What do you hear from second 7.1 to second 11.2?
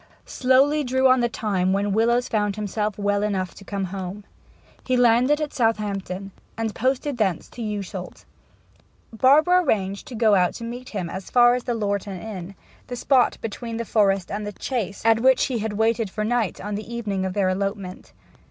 thence towards Yewsholt. Barbara arranged to go out to meet him